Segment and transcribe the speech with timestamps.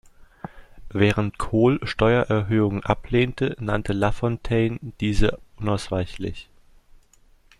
[0.89, 6.49] Während Kohl Steuererhöhungen ablehnte, nannte Lafontaine diese unausweichlich.